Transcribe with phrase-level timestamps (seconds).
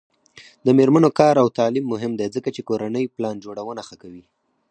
[0.65, 4.23] د میرمنو کار او تعلیم مهم دی ځکه چې کورنۍ پلان جوړونه ښه کوي.